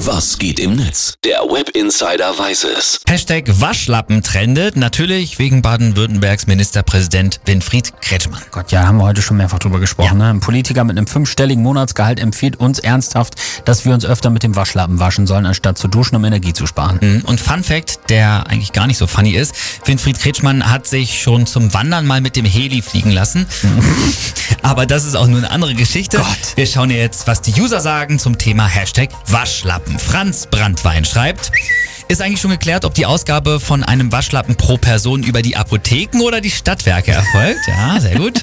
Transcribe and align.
Was 0.00 0.38
geht 0.38 0.60
im 0.60 0.76
Netz? 0.76 1.14
Der 1.24 1.38
Web 1.38 1.70
Insider 1.70 2.38
weiß 2.38 2.64
es. 2.64 3.00
Hashtag 3.08 3.44
Waschlappen 3.46 4.22
trendet, 4.22 4.76
natürlich 4.76 5.38
wegen 5.38 5.62
Baden-Württembergs 5.62 6.46
Ministerpräsident 6.46 7.40
Winfried 7.46 7.94
Kretschmann. 8.02 8.42
Gott, 8.50 8.72
ja, 8.72 8.86
haben 8.86 8.98
wir 8.98 9.04
heute 9.04 9.22
schon 9.22 9.38
mehrfach 9.38 9.58
drüber 9.58 9.80
gesprochen. 9.80 10.18
Ne? 10.18 10.28
Ein 10.28 10.40
Politiker 10.40 10.84
mit 10.84 10.98
einem 10.98 11.06
fünfstelligen 11.06 11.62
Monatsgehalt 11.62 12.20
empfiehlt 12.20 12.56
uns 12.56 12.78
ernsthaft, 12.78 13.36
dass 13.64 13.86
wir 13.86 13.94
uns 13.94 14.04
öfter 14.04 14.28
mit 14.28 14.42
dem 14.42 14.54
Waschlappen 14.54 15.00
waschen 15.00 15.26
sollen, 15.26 15.46
anstatt 15.46 15.78
zu 15.78 15.88
duschen, 15.88 16.14
um 16.16 16.24
Energie 16.26 16.52
zu 16.52 16.66
sparen. 16.66 16.98
Mhm. 17.00 17.22
Und 17.24 17.40
Fun 17.40 17.64
Fact, 17.64 18.10
der 18.10 18.46
eigentlich 18.48 18.72
gar 18.72 18.86
nicht 18.86 18.98
so 18.98 19.06
funny 19.06 19.30
ist, 19.30 19.54
Winfried 19.86 20.20
Kretschmann 20.20 20.70
hat 20.70 20.86
sich 20.86 21.22
schon 21.22 21.46
zum 21.46 21.72
Wandern 21.72 22.06
mal 22.06 22.20
mit 22.20 22.36
dem 22.36 22.44
Heli 22.44 22.82
fliegen 22.82 23.12
lassen. 23.12 23.46
Aber 24.62 24.84
das 24.84 25.06
ist 25.06 25.14
auch 25.14 25.26
nur 25.26 25.38
eine 25.38 25.50
andere 25.50 25.74
Geschichte. 25.74 26.18
Gott. 26.18 26.26
Wir 26.54 26.66
schauen 26.66 26.90
jetzt, 26.90 27.26
was 27.26 27.40
die 27.40 27.58
User 27.58 27.80
sagen 27.80 28.18
zum 28.18 28.36
Thema 28.36 28.66
Hashtag 28.66 29.08
Waschlappen. 29.26 29.85
Franz 29.98 30.46
Brandwein 30.50 31.04
schreibt, 31.04 31.50
ist 32.08 32.22
eigentlich 32.22 32.40
schon 32.40 32.52
geklärt, 32.52 32.84
ob 32.84 32.94
die 32.94 33.06
Ausgabe 33.06 33.58
von 33.58 33.82
einem 33.82 34.12
Waschlappen 34.12 34.54
pro 34.54 34.76
Person 34.76 35.22
über 35.22 35.42
die 35.42 35.56
Apotheken 35.56 36.20
oder 36.20 36.40
die 36.40 36.50
Stadtwerke 36.50 37.12
erfolgt? 37.12 37.66
Ja, 37.66 38.00
sehr 38.00 38.16
gut. 38.16 38.42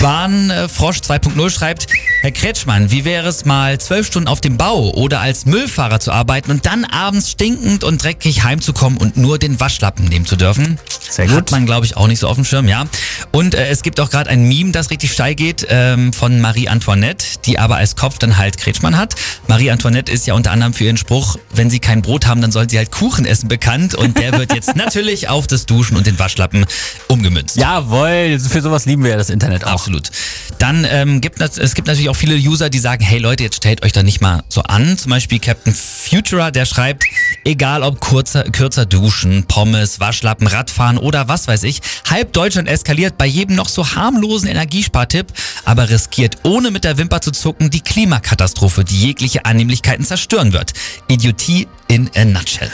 Bahnfrosch 0.00 0.98
2.0 0.98 1.50
schreibt, 1.50 1.86
Herr 2.20 2.30
Kretschmann, 2.30 2.90
wie 2.90 3.04
wäre 3.04 3.28
es 3.28 3.44
mal 3.44 3.78
zwölf 3.80 4.06
Stunden 4.06 4.28
auf 4.28 4.40
dem 4.40 4.56
Bau 4.56 4.90
oder 4.90 5.20
als 5.20 5.46
Müllfahrer 5.46 5.98
zu 6.00 6.12
arbeiten 6.12 6.50
und 6.50 6.66
dann 6.66 6.84
abends 6.84 7.30
stinkend 7.30 7.84
und 7.84 8.02
dreckig 8.02 8.44
heimzukommen 8.44 8.98
und 8.98 9.16
nur 9.16 9.38
den 9.38 9.58
Waschlappen 9.60 10.04
nehmen 10.04 10.26
zu 10.26 10.36
dürfen? 10.36 10.78
Sehr 11.08 11.26
gut. 11.26 11.36
Hat 11.36 11.50
man, 11.50 11.66
glaube 11.66 11.86
ich, 11.86 11.96
auch 11.96 12.06
nicht 12.06 12.18
so 12.18 12.28
auf 12.28 12.36
dem 12.36 12.44
Schirm, 12.44 12.68
ja. 12.68 12.84
Und 13.32 13.54
äh, 13.54 13.68
es 13.68 13.82
gibt 13.82 14.00
auch 14.00 14.10
gerade 14.10 14.30
ein 14.30 14.42
Meme, 14.48 14.72
das 14.72 14.90
richtig 14.90 15.12
steil 15.12 15.34
geht, 15.34 15.66
ähm, 15.68 16.12
von 16.12 16.40
Marie 16.40 16.68
Antoinette, 16.68 17.24
die 17.44 17.58
aber 17.58 17.76
als 17.76 17.96
Kopf 17.96 18.18
dann 18.18 18.36
halt 18.36 18.58
Kretschmann 18.58 18.96
hat. 18.96 19.14
Marie 19.46 19.70
Antoinette 19.70 20.10
ist 20.10 20.26
ja 20.26 20.34
unter 20.34 20.50
anderem 20.50 20.72
für 20.72 20.84
ihren 20.84 20.96
Spruch, 20.96 21.36
wenn 21.54 21.70
sie 21.70 21.78
kein 21.78 22.02
Brot 22.02 22.26
haben, 22.26 22.40
dann 22.40 22.52
soll 22.52 22.68
sie 22.68 22.78
halt 22.78 22.90
Kuchen 22.90 23.24
essen 23.24 23.48
bekannt. 23.48 23.94
Und 23.94 24.18
der 24.18 24.38
wird 24.38 24.54
jetzt 24.54 24.76
natürlich 24.76 25.28
auf 25.28 25.46
das 25.46 25.66
Duschen 25.66 25.96
und 25.96 26.06
den 26.06 26.18
Waschlappen 26.18 26.66
umgemünzt. 27.08 27.56
Jawohl, 27.56 28.38
für 28.38 28.60
sowas 28.60 28.86
lieben 28.86 29.04
wir 29.04 29.12
ja 29.12 29.16
das 29.16 29.30
Internet 29.30 29.64
auch. 29.64 29.72
Absolut. 29.72 30.10
Dann 30.58 30.86
ähm, 30.90 31.20
gibt 31.20 31.40
es 31.40 31.58
es 31.58 31.74
gibt 31.74 31.88
natürlich 31.88 32.08
auch 32.08 32.16
viele 32.16 32.34
User, 32.34 32.70
die 32.70 32.78
sagen, 32.78 33.04
hey 33.04 33.18
Leute, 33.18 33.44
jetzt 33.44 33.56
stellt 33.56 33.84
euch 33.84 33.92
da 33.92 34.02
nicht 34.02 34.20
mal 34.20 34.42
so 34.48 34.62
an. 34.62 34.98
Zum 34.98 35.10
Beispiel 35.10 35.38
Captain 35.38 35.74
Futura, 35.74 36.50
der 36.50 36.66
schreibt, 36.66 37.04
egal 37.44 37.82
ob 37.82 38.00
kurzer, 38.00 38.44
kürzer 38.44 38.86
duschen, 38.86 39.44
Pommes, 39.44 40.00
Waschlappen, 40.00 40.46
Radfahren 40.46 40.98
oder 40.98 41.28
was 41.28 41.48
weiß 41.48 41.62
ich, 41.62 41.80
halb 42.08 42.32
Deutschland 42.32 42.68
eskaliert 42.68 43.07
bei 43.16 43.26
jedem 43.26 43.56
noch 43.56 43.68
so 43.68 43.94
harmlosen 43.94 44.48
Energiespartipp, 44.48 45.28
aber 45.64 45.88
riskiert 45.88 46.38
ohne 46.42 46.70
mit 46.70 46.84
der 46.84 46.98
Wimper 46.98 47.20
zu 47.20 47.30
zucken 47.30 47.70
die 47.70 47.80
Klimakatastrophe, 47.80 48.84
die 48.84 49.00
jegliche 49.00 49.44
Annehmlichkeiten 49.44 50.04
zerstören 50.04 50.52
wird. 50.52 50.72
Idiotie 51.08 51.68
in 51.88 52.10
a 52.14 52.24
nutshell. 52.24 52.70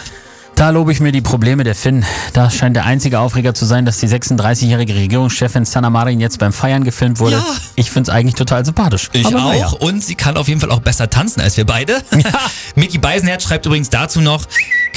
Da 0.54 0.70
lobe 0.70 0.92
ich 0.92 1.00
mir 1.00 1.10
die 1.10 1.20
Probleme 1.20 1.64
der 1.64 1.74
Finn. 1.74 2.04
Da 2.32 2.48
scheint 2.48 2.76
der 2.76 2.84
einzige 2.84 3.18
Aufreger 3.18 3.54
zu 3.54 3.64
sein, 3.64 3.84
dass 3.84 3.98
die 3.98 4.06
36-jährige 4.06 4.94
Regierungschefin 4.94 5.64
Sanna 5.64 5.90
Marin 5.90 6.20
jetzt 6.20 6.38
beim 6.38 6.52
Feiern 6.52 6.84
gefilmt 6.84 7.18
wurde. 7.18 7.36
Ja. 7.36 7.44
Ich 7.74 7.90
find's 7.90 8.08
eigentlich 8.08 8.36
total 8.36 8.64
sympathisch. 8.64 9.10
Ich 9.12 9.26
Aber 9.26 9.46
auch. 9.46 9.48
naja. 9.48 9.66
Und 9.80 10.04
sie 10.04 10.14
kann 10.14 10.36
auf 10.36 10.46
jeden 10.46 10.60
Fall 10.60 10.70
auch 10.70 10.78
besser 10.80 11.10
tanzen 11.10 11.40
als 11.40 11.56
wir 11.56 11.66
beide. 11.66 12.00
Miki 12.76 12.98
Beisenherz 12.98 13.42
schreibt 13.42 13.66
übrigens 13.66 13.90
dazu 13.90 14.20
noch, 14.20 14.46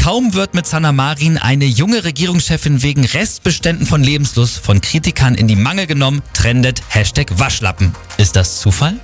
kaum 0.08 0.34
wird 0.34 0.54
mit 0.54 0.66
Sanna 0.66 0.94
Marin 0.94 1.38
eine 1.38 1.66
junge 1.66 2.06
Regierungschefin 2.06 2.82
wegen 2.82 3.04
Restbeständen 3.04 3.86
von 3.86 4.02
Lebenslust 4.02 4.58
von 4.58 4.80
Kritikern 4.80 5.36
in 5.36 5.50
die 5.50 5.58
Mangel 5.58 5.86
genommen, 5.86 6.22
trendet 6.32 6.82
Hashtag 6.88 7.38
Waschlappen. 7.38 7.94
Ist 8.18 8.38
das 8.38 8.62
Zufall? 8.62 9.02